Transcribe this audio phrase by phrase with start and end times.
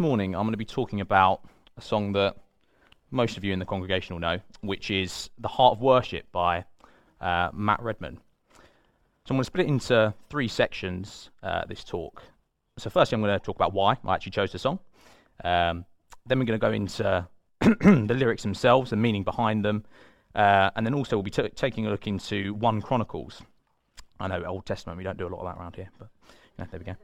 [0.00, 1.40] Morning, I'm going to be talking about
[1.76, 2.36] a song that
[3.10, 6.64] most of you in the congregation will know, which is The Heart of Worship by
[7.20, 8.20] uh, Matt Redman.
[8.54, 8.60] So
[9.30, 12.22] I'm going to split it into three sections, uh, this talk.
[12.78, 14.78] So, firstly, I'm going to talk about why I actually chose the song.
[15.42, 15.84] Um,
[16.26, 17.26] then we're going to go into
[17.60, 19.84] the lyrics themselves, the meaning behind them.
[20.32, 23.42] Uh, and then also, we'll be t- taking a look into 1 Chronicles.
[24.20, 26.08] I know, Old Testament, we don't do a lot of that around here, but
[26.56, 26.94] there we go.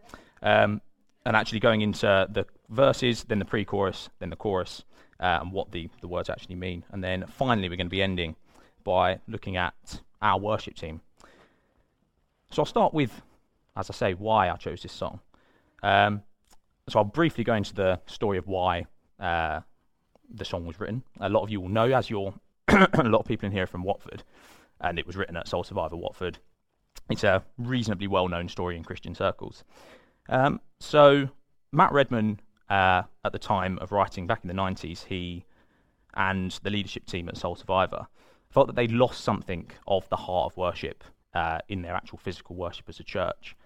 [0.43, 0.81] Um,
[1.27, 4.85] and actually going into the verses, then the pre chorus, then the chorus,
[5.21, 6.85] uh, and what the, the words actually mean.
[6.91, 8.37] And then finally, we're going to be ending
[8.83, 11.01] by looking at our worship team.
[12.51, 13.23] So I'll start with,
[13.77, 15.21] as I say, why I chose this song.
[15.83, 16.23] Um,
[16.89, 18.87] so I'll briefly go into the story of why
[19.19, 19.61] uh,
[20.33, 21.03] the song was written.
[21.21, 22.35] A lot of you will know, as you're
[22.69, 24.23] a lot of people in here are from Watford,
[24.81, 26.39] and it was written at Soul Survivor Watford.
[27.11, 29.65] It's a reasonably well known story in Christian circles.
[30.29, 31.29] Um, so
[31.73, 35.45] Matt Redman, uh, at the time of writing back in the 90s, he
[36.15, 38.07] and the leadership team at Soul Survivor
[38.51, 41.03] felt that they'd lost something of the heart of worship
[41.35, 43.57] uh, in their actual physical worship as a church.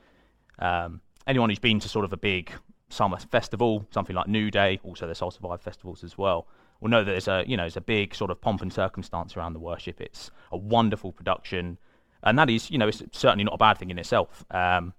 [0.59, 2.51] Um, anyone who's been to sort of a big
[2.89, 6.47] summer festival, something like New Day, also the Soul Survivor festivals as well,
[6.81, 9.37] will know that there's a you know there's a big sort of pomp and circumstance
[9.37, 10.01] around the worship.
[10.01, 11.79] It's a wonderful production,
[12.23, 14.45] and that is you know it's certainly not a bad thing in itself.
[14.51, 14.95] Um,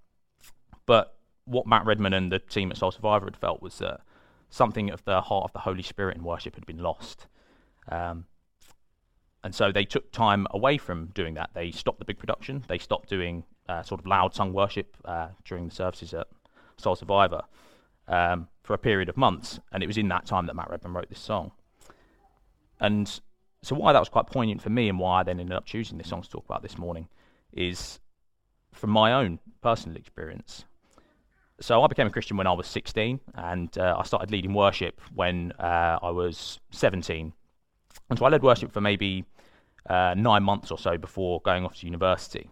[0.85, 1.15] but
[1.49, 4.01] what Matt Redman and the team at Soul Survivor had felt was that
[4.49, 7.27] something of the heart of the Holy Spirit in worship had been lost.
[7.89, 8.25] Um,
[9.43, 11.51] and so they took time away from doing that.
[11.53, 12.63] They stopped the big production.
[12.67, 16.27] They stopped doing uh, sort of loud sung worship uh, during the services at
[16.77, 17.41] Soul Survivor
[18.07, 19.59] um, for a period of months.
[19.71, 21.51] And it was in that time that Matt Redman wrote this song.
[22.79, 23.07] And
[23.61, 25.97] so, why that was quite poignant for me and why I then ended up choosing
[25.97, 27.07] this song to talk about this morning
[27.51, 27.99] is
[28.71, 30.65] from my own personal experience
[31.61, 34.99] so I became a Christian when I was 16, and uh, I started leading worship
[35.13, 37.33] when uh, I was 17.
[38.09, 39.25] And so I led worship for maybe
[39.89, 42.49] uh, nine months or so before going off to university.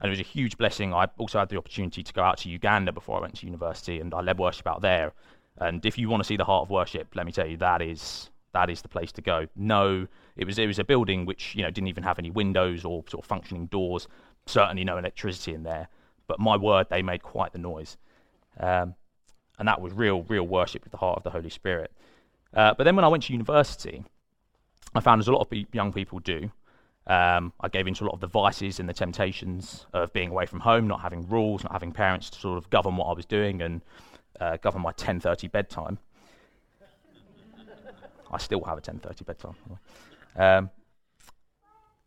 [0.00, 0.94] And it was a huge blessing.
[0.94, 4.00] I also had the opportunity to go out to Uganda before I went to university,
[4.00, 5.12] and I led worship out there.
[5.58, 7.82] And if you want to see the heart of worship, let me tell you, that
[7.82, 9.46] is that is the place to go.
[9.56, 12.84] No, it was it was a building which you know didn't even have any windows
[12.84, 14.08] or sort of functioning doors.
[14.46, 15.88] Certainly no electricity in there.
[16.26, 17.96] But my word, they made quite the noise.
[18.58, 18.94] Um,
[19.58, 21.92] and that was real, real worship with the heart of the Holy Spirit.
[22.54, 24.04] Uh, but then when I went to university,
[24.94, 26.50] I found as a lot of young people do,
[27.06, 30.46] um, I gave into a lot of the vices and the temptations of being away
[30.46, 33.24] from home, not having rules, not having parents to sort of govern what I was
[33.24, 33.80] doing and
[34.40, 35.98] uh, govern my 10:30 bedtime.
[38.30, 39.54] I still have a 10:30 bedtime.
[40.36, 40.70] Um,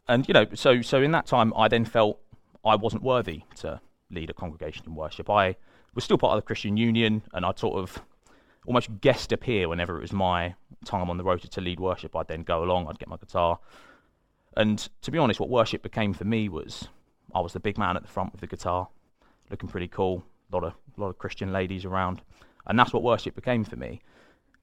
[0.08, 2.20] and you know, so so in that time, I then felt
[2.64, 5.30] I wasn't worthy to lead a congregation in worship.
[5.30, 5.56] I
[5.96, 8.02] was still part of the Christian Union, and I'd sort of
[8.66, 10.56] almost guest appear whenever it was my
[10.86, 12.16] time on the road to lead worship.
[12.16, 13.60] I'd then go along, I'd get my guitar.
[14.56, 16.88] And to be honest, what worship became for me was
[17.34, 18.88] I was the big man at the front with the guitar,
[19.50, 22.22] looking pretty cool, a lot of, lot of Christian ladies around.
[22.68, 24.02] And that's what worship became for me.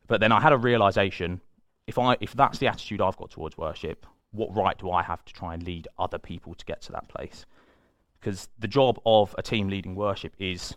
[0.07, 1.41] But then I had a realization
[1.87, 5.25] if, I, if that's the attitude I've got towards worship, what right do I have
[5.25, 7.47] to try and lead other people to get to that place?
[8.21, 10.77] Because the job of a team leading worship is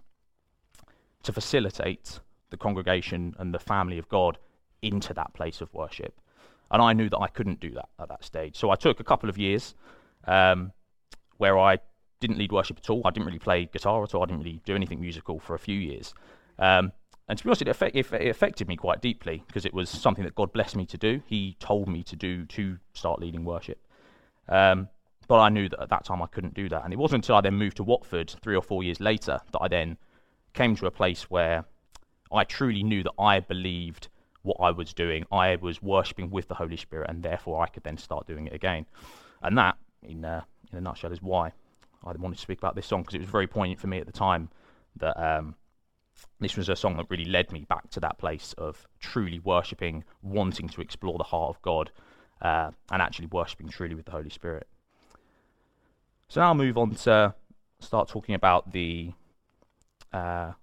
[1.24, 2.20] to facilitate
[2.50, 4.38] the congregation and the family of God
[4.82, 6.20] into that place of worship.
[6.70, 8.58] And I knew that I couldn't do that at that stage.
[8.58, 9.76] So I took a couple of years
[10.26, 10.72] um,
[11.38, 11.80] where I
[12.20, 13.02] didn't lead worship at all.
[13.04, 14.24] I didn't really play guitar at all.
[14.24, 16.14] I didn't really do anything musical for a few years.
[16.60, 16.94] Um,
[17.28, 20.36] and to be honest, it, it, affected me quite deeply because it was something that
[20.36, 21.22] God blessed me to do.
[21.26, 23.80] He told me to do to start leading worship.
[24.48, 24.90] Um,
[25.32, 26.84] but I knew that at that time I couldn't do that.
[26.84, 29.60] And it wasn't until I then moved to Watford three or four years later that
[29.60, 29.98] I then
[30.54, 31.64] came to a place where
[32.34, 34.10] I truly knew that I believed
[34.42, 35.26] what I was doing.
[35.32, 38.54] I was worshipping with the Holy Spirit, and therefore I could then start doing it
[38.54, 38.86] again.
[39.42, 41.54] And that, in, uh, in a nutshell, is why
[42.04, 44.08] I wanted to speak about this song because it was very poignant for me at
[44.08, 44.50] the time
[44.98, 45.56] that um,
[46.42, 50.04] this was a song that really led me back to that place of truly worshipping,
[50.22, 51.90] wanting to explore the heart of God,
[52.42, 54.68] uh, and actually worshipping truly with the Holy Spirit.
[56.32, 57.36] So now I'll move on to
[57.82, 59.12] start talking about the
[60.14, 60.54] uh,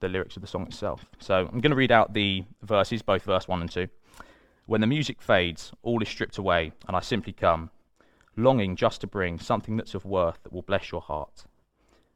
[0.00, 1.06] the lyrics of the song itself.
[1.20, 3.88] So I'm going to read out the verses, both verse 1 and 2.
[4.66, 7.70] When the music fades, all is stripped away, and I simply come,
[8.36, 11.46] longing just to bring something that's of worth that will bless your heart.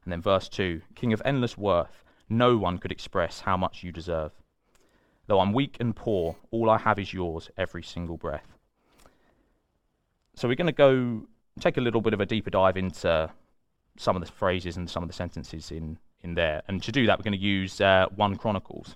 [0.05, 3.91] And then verse 2 King of endless worth, no one could express how much you
[3.91, 4.31] deserve.
[5.25, 8.59] Though I'm weak and poor, all I have is yours every single breath.
[10.35, 11.25] So we're going to go
[11.59, 13.29] take a little bit of a deeper dive into
[13.97, 16.61] some of the phrases and some of the sentences in in there.
[16.67, 18.95] And to do that, we're going to use uh, 1 Chronicles.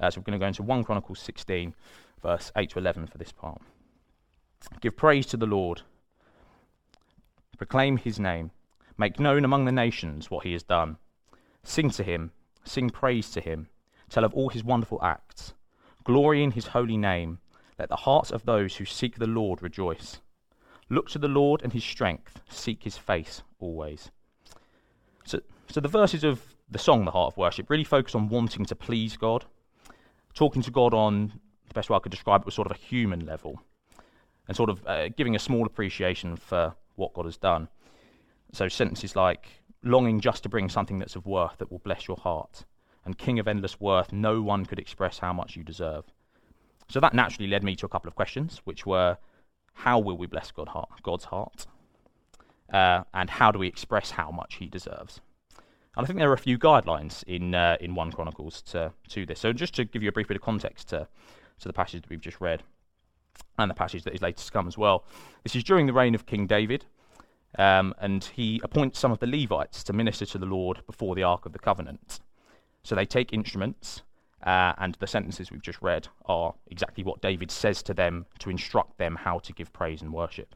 [0.00, 1.74] Uh, so we're going to go into 1 Chronicles 16,
[2.22, 3.60] verse 8 to 11 for this part.
[4.80, 5.82] Give praise to the Lord,
[7.58, 8.50] proclaim his name,
[8.96, 10.96] make known among the nations what he has done.
[11.62, 12.32] Sing to him,
[12.64, 13.68] sing praise to him,
[14.08, 15.54] tell of all his wonderful acts.
[16.02, 17.38] Glory in his holy name.
[17.78, 20.20] Let the hearts of those who seek the Lord rejoice.
[20.90, 24.10] Look to the Lord and his strength, seek his face always.
[25.24, 25.40] So,
[25.70, 28.74] so the verses of the song, The Heart of Worship, really focus on wanting to
[28.74, 29.44] please God,
[30.34, 31.32] talking to God on
[31.68, 33.60] the best way I could describe it was sort of a human level,
[34.46, 37.68] and sort of uh, giving a small appreciation for what God has done.
[38.52, 39.48] So sentences like,
[39.82, 42.64] longing just to bring something that's of worth that will bless your heart,
[43.04, 46.04] and King of endless worth, no one could express how much you deserve.
[46.88, 49.16] So that naturally led me to a couple of questions, which were,
[49.74, 51.66] how will we bless God heart, God's heart?
[52.72, 55.20] Uh, and how do we express how much he deserves?
[55.96, 59.26] And I think there are a few guidelines in uh, in one Chronicles to to
[59.26, 59.40] this.
[59.40, 61.06] So just to give you a brief bit of context to
[61.60, 62.62] to the passage that we've just read,
[63.58, 65.04] and the passage that is later to come as well.
[65.42, 66.86] This is during the reign of King David,
[67.58, 71.22] um, and he appoints some of the Levites to minister to the Lord before the
[71.22, 72.20] Ark of the Covenant.
[72.82, 74.02] So they take instruments,
[74.44, 78.50] uh, and the sentences we've just read are exactly what David says to them to
[78.50, 80.54] instruct them how to give praise and worship.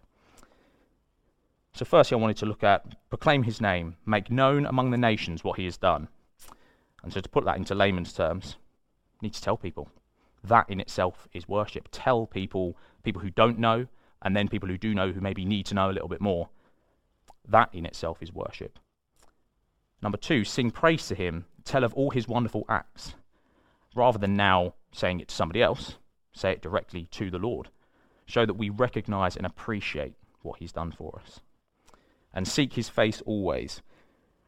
[1.73, 5.43] So, firstly, I wanted to look at proclaim his name, make known among the nations
[5.43, 6.09] what he has done.
[7.03, 8.57] And so, to put that into layman's terms,
[9.23, 9.89] need to tell people.
[10.45, 11.89] That in itself is worship.
[11.91, 13.87] Tell people, people who don't know,
[14.23, 16.49] and then people who do know who maybe need to know a little bit more.
[17.49, 18.79] That in itself is worship.
[20.03, 23.15] Number two, sing praise to him, tell of all his wonderful acts.
[23.99, 25.97] Rather than now saying it to somebody else,
[26.33, 27.69] say it directly to the Lord.
[28.27, 31.41] Show that we recognize and appreciate what he's done for us
[32.33, 33.83] and seek his face always.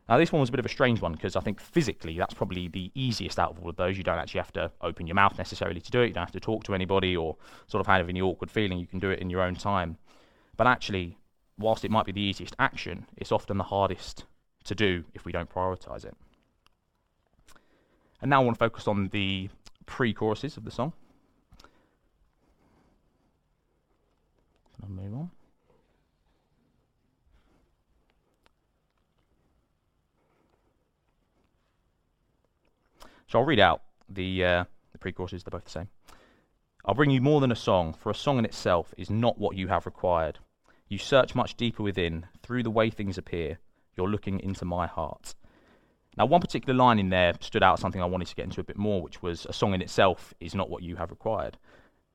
[0.08, 2.32] Now, this one was a bit of a strange one because I think physically that's
[2.32, 3.98] probably the easiest out of all of those.
[3.98, 6.08] You don't actually have to open your mouth necessarily to do it.
[6.08, 7.36] You don't have to talk to anybody or
[7.66, 8.78] sort of have any awkward feeling.
[8.78, 9.98] You can do it in your own time.
[10.56, 11.18] But actually,
[11.58, 14.26] whilst it might be the easiest action, it's often the hardest
[14.62, 16.16] to do if we don't prioritize it.
[18.20, 19.48] And now I want to focus on the
[19.86, 20.92] pre choruses of the song.
[24.82, 25.30] I'll move on.
[33.28, 35.88] So I'll read out the, uh, the pre choruses, they're both the same.
[36.84, 39.56] I'll bring you more than a song, for a song in itself is not what
[39.56, 40.38] you have required.
[40.88, 43.58] You search much deeper within, through the way things appear.
[43.96, 45.34] You're looking into my heart.
[46.20, 48.62] Now, one particular line in there stood out something I wanted to get into a
[48.62, 51.56] bit more, which was a song in itself is not what you have required.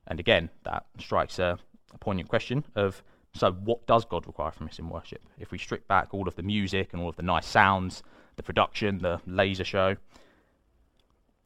[0.06, 1.58] And again, that strikes a,
[1.92, 3.02] a poignant question of
[3.34, 5.22] so what does God require from us in worship?
[5.40, 8.04] If we strip back all of the music and all of the nice sounds,
[8.36, 9.96] the production, the laser show,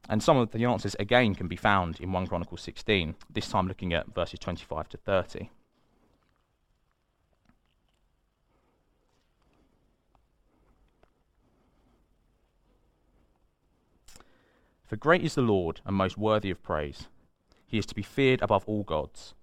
[0.07, 3.67] and some of the answers again can be found in 1 Chronicles 16, this time
[3.67, 5.49] looking at verses 25 to 30.
[14.91, 17.07] For great is the Lord and most worthy of praise.
[17.65, 19.33] He is to be feared above all gods.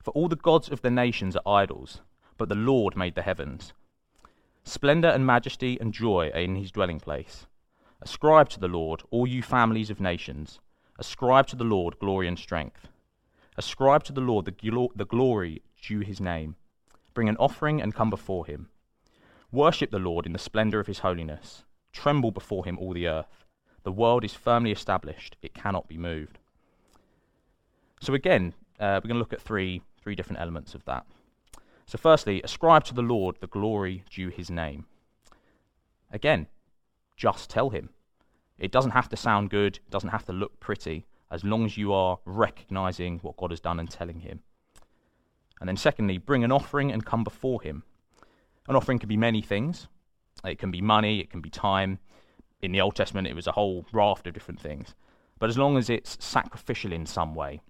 [0.00, 2.00] For all the gods of the nations are idols,
[2.36, 3.72] but the Lord made the heavens.
[4.62, 7.48] Splendor and majesty and joy are in his dwelling place.
[8.02, 10.60] Ascribe to the Lord, all you families of nations.
[10.96, 12.86] Ascribe to the Lord glory and strength.
[13.56, 16.54] Ascribe to the Lord the, glo- the glory due his name.
[17.14, 18.68] Bring an offering and come before him.
[19.50, 21.64] Worship the Lord in the splendor of his holiness.
[21.92, 23.44] Tremble before him, all the earth.
[23.88, 26.38] The world is firmly established, it cannot be moved.
[28.02, 31.06] So, again, uh, we're going to look at three, three different elements of that.
[31.86, 34.84] So, firstly, ascribe to the Lord the glory due his name.
[36.12, 36.48] Again,
[37.16, 37.88] just tell him.
[38.58, 41.78] It doesn't have to sound good, it doesn't have to look pretty, as long as
[41.78, 44.40] you are recognizing what God has done and telling him.
[45.62, 47.84] And then, secondly, bring an offering and come before him.
[48.68, 49.88] An offering can be many things.
[50.44, 52.00] It can be money, it can be time.
[52.60, 54.94] In the Old Testament, it was a whole raft of different things.
[55.38, 57.60] But as long as it's sacrificial in some way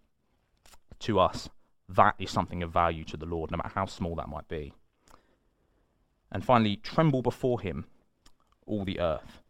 [1.00, 1.48] to us,
[1.88, 4.72] that is something of value to the Lord, no matter how small that might be.
[6.30, 7.86] And finally, tremble before him
[8.66, 9.42] all the earth.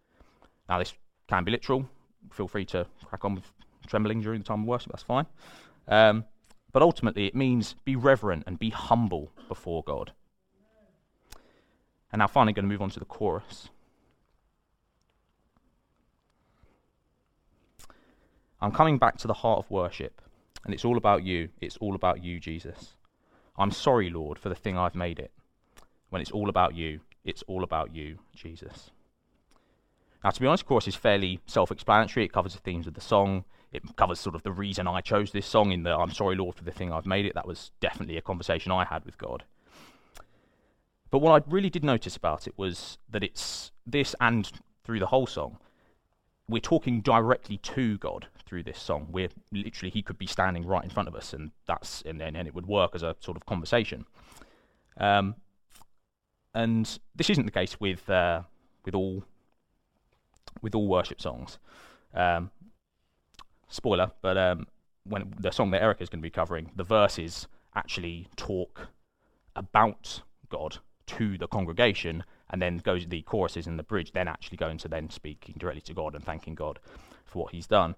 [0.68, 0.94] Now, this
[1.28, 1.88] can be literal.
[2.32, 3.50] Feel free to crack on with
[3.86, 5.26] trembling during the time of worship, that's fine.
[5.88, 6.24] Um,
[6.72, 10.12] but ultimately, it means be reverent and be humble before God.
[12.12, 13.70] And now, finally, going to move on to the chorus.
[18.60, 20.20] I'm coming back to the heart of worship,
[20.64, 21.48] and it's all about you.
[21.60, 22.94] It's all about you, Jesus.
[23.56, 25.32] I'm sorry, Lord, for the thing I've made it.
[26.10, 28.90] When it's all about you, it's all about you, Jesus.
[30.24, 32.24] Now, to be honest, of course, is fairly self explanatory.
[32.24, 35.30] It covers the themes of the song, it covers sort of the reason I chose
[35.30, 37.34] this song in the I'm sorry, Lord, for the thing I've made it.
[37.34, 39.44] That was definitely a conversation I had with God.
[41.10, 44.50] But what I really did notice about it was that it's this and
[44.84, 45.58] through the whole song,
[46.48, 49.08] we're talking directly to God through this song.
[49.10, 52.36] We're literally, He could be standing right in front of us, and that's and, and,
[52.36, 54.06] and it would work as a sort of conversation.
[54.96, 55.36] Um,
[56.54, 58.42] and this isn't the case with uh,
[58.84, 59.24] with all
[60.62, 61.58] with all worship songs.
[62.14, 62.50] Um,
[63.68, 64.66] spoiler, but um,
[65.04, 68.88] when the song that Erica is going to be covering, the verses actually talk
[69.54, 74.56] about God to the congregation, and then goes the choruses and the bridge then actually
[74.56, 76.78] go into then speaking directly to God and thanking God
[77.24, 77.94] for what He's done.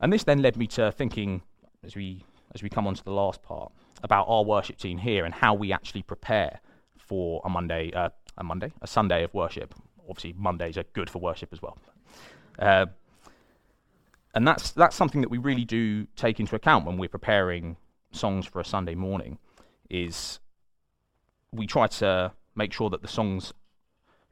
[0.00, 1.42] And this then led me to thinking,
[1.84, 5.24] as we as we come on to the last part, about our worship team here
[5.24, 6.60] and how we actually prepare
[6.98, 9.74] for a Monday, uh, a Monday, a Sunday of worship.
[10.08, 11.78] Obviously, Mondays are good for worship as well.
[12.58, 12.86] Uh,
[14.34, 17.76] and that's that's something that we really do take into account when we're preparing
[18.12, 19.38] songs for a Sunday morning.
[19.90, 20.40] Is
[21.52, 23.52] we try to make sure that the songs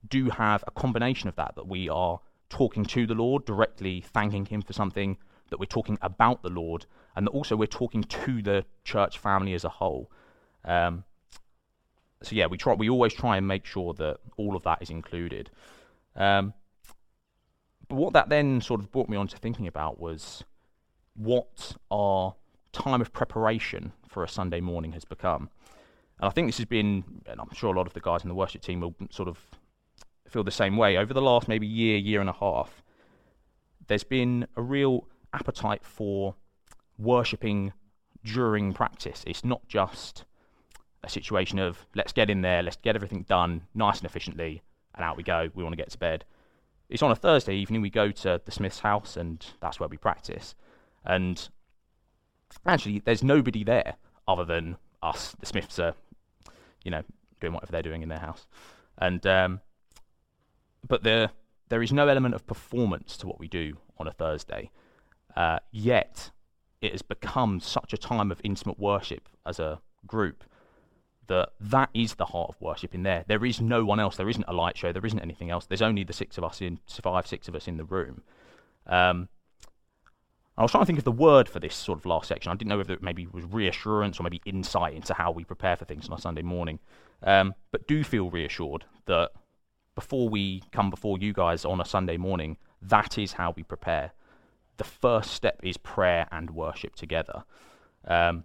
[0.09, 4.47] do have a combination of that, that we are talking to the Lord, directly thanking
[4.47, 5.17] Him for something,
[5.51, 6.87] that we're talking about the Lord,
[7.17, 10.11] and that also we're talking to the church family as a whole.
[10.65, 11.05] Um,
[12.23, 12.75] so yeah, we try.
[12.75, 15.51] We always try and make sure that all of that is included.
[16.15, 16.53] Um,
[17.89, 20.45] but what that then sort of brought me on to thinking about was
[21.15, 22.35] what our
[22.73, 25.51] time of preparation for a Sunday morning has become.
[26.21, 28.29] And I think this has been, and I'm sure a lot of the guys in
[28.29, 29.39] the worship team will sort of
[30.29, 30.99] feel the same way.
[30.99, 32.83] Over the last maybe year, year and a half,
[33.87, 36.35] there's been a real appetite for
[36.99, 37.73] worshipping
[38.23, 39.25] during practice.
[39.27, 40.25] It's not just
[41.03, 44.63] a situation of let's get in there, let's get everything done nice and efficiently,
[44.95, 45.49] and out we go.
[45.55, 46.27] We want to get to bed.
[46.91, 47.81] It's on a Thursday evening.
[47.81, 50.55] We go to the Smith's house, and that's where we practice.
[51.03, 51.49] And
[52.67, 53.95] actually, there's nobody there
[54.29, 55.35] other than us.
[55.41, 55.95] The Smiths are
[56.85, 57.03] you know,
[57.41, 58.47] doing whatever they're doing in their house.
[58.99, 59.61] And um,
[60.87, 61.31] but there
[61.69, 64.71] there is no element of performance to what we do on a Thursday.
[65.37, 66.31] Uh, yet
[66.81, 70.45] it has become such a time of intimate worship as a group
[71.29, 73.25] that that is the heart of worship in there.
[73.29, 74.17] There is no one else.
[74.17, 74.93] There isn't a light show.
[74.93, 75.67] There isn't anything else.
[75.67, 78.23] There's only the six of us in five, six of us in the room.
[78.87, 79.29] Um,
[80.61, 82.53] I was trying to think of the word for this sort of last section.
[82.53, 85.75] I didn't know whether it maybe was reassurance or maybe insight into how we prepare
[85.75, 86.81] for things on a Sunday morning.
[87.23, 89.31] Um, but do feel reassured that
[89.95, 94.13] before we come before you guys on a Sunday morning, that is how we prepare.
[94.77, 97.45] The first step is prayer and worship together.
[98.07, 98.45] Um,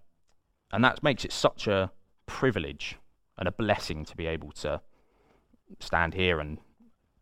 [0.72, 1.92] and that makes it such a
[2.28, 2.96] privilege
[3.38, 4.80] and a blessing to be able to
[5.82, 6.60] stand here and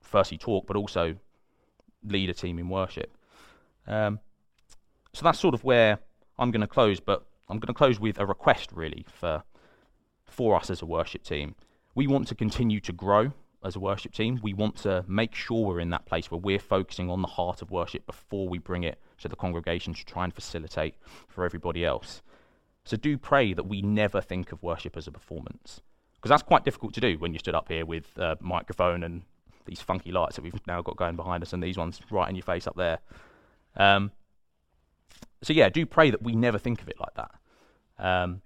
[0.02, 1.16] firstly talk, but also
[2.06, 3.18] lead a team in worship.
[3.88, 4.20] Um,
[5.14, 6.00] so that's sort of where
[6.38, 9.44] I'm going to close, but I'm going to close with a request really for
[10.26, 11.56] for us as a worship team.
[11.94, 14.40] We want to continue to grow as a worship team.
[14.42, 17.62] We want to make sure we're in that place where we're focusing on the heart
[17.62, 20.96] of worship before we bring it to the congregation to try and facilitate
[21.28, 22.24] for everybody else.
[22.84, 25.82] So do pray that we never think of worship as a performance.
[26.16, 29.22] Because that's quite difficult to do when you stood up here with a microphone and
[29.66, 32.36] these funky lights that we've now got going behind us and these ones right in
[32.36, 33.00] your face up there.
[33.78, 34.12] Um,
[35.44, 37.32] so yeah, do pray that we never think of it like that.
[38.00, 38.42] Um,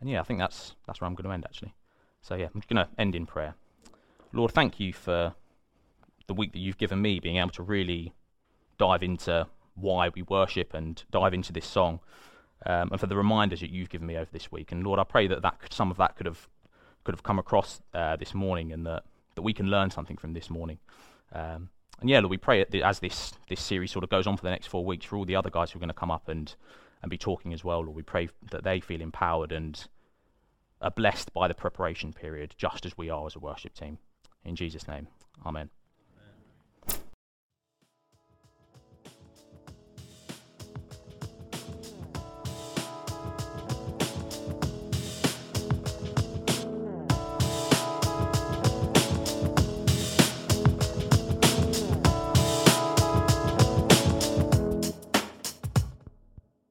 [0.00, 1.74] and yeah, I think that's that's where I'm going to end actually.
[2.22, 3.54] So yeah, I'm going to end in prayer.
[4.32, 5.34] Lord, thank you for
[6.26, 8.12] the week that you've given me, being able to really
[8.78, 12.00] dive into why we worship and dive into this song,
[12.66, 14.72] um, and for the reminders that you've given me over this week.
[14.72, 16.48] And Lord, I pray that, that could, some of that could have
[17.04, 19.04] could have come across uh, this morning, and that
[19.34, 20.78] that we can learn something from this morning.
[21.32, 21.70] Um,
[22.00, 24.50] and yeah, Lord, we pray as this this series sort of goes on for the
[24.50, 26.54] next four weeks for all the other guys who are going to come up and
[27.02, 27.80] and be talking as well.
[27.80, 29.86] Lord, we pray that they feel empowered and
[30.80, 33.98] are blessed by the preparation period, just as we are as a worship team.
[34.44, 35.08] In Jesus' name,
[35.46, 35.70] Amen.